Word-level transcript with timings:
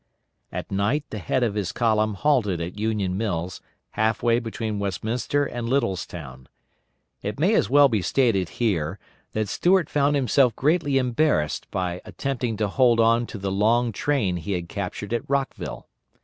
At 0.51 0.71
night 0.71 1.05
the 1.11 1.19
head 1.19 1.43
of 1.43 1.53
his 1.53 1.71
column 1.71 2.15
halted 2.15 2.59
at 2.59 2.79
Union 2.79 3.15
Mills, 3.19 3.61
half 3.91 4.23
way 4.23 4.39
between 4.39 4.79
Westminster 4.79 5.45
and 5.45 5.69
Littlestown. 5.69 6.47
It 7.21 7.39
may 7.39 7.53
as 7.53 7.69
well 7.69 7.87
be 7.87 8.01
stated 8.01 8.49
here 8.57 8.97
that 9.33 9.47
Stuart 9.47 9.91
found 9.91 10.15
himself 10.15 10.55
greatly 10.55 10.97
embarrassed 10.97 11.69
by 11.69 12.01
attempting 12.03 12.57
to 12.57 12.67
hold 12.67 12.99
on 12.99 13.27
to 13.27 13.37
the 13.37 13.51
long 13.51 13.91
train 13.91 14.37
he 14.37 14.53
had 14.53 14.67
captured 14.69 15.13
at 15.13 15.21
Rockville. 15.29 15.87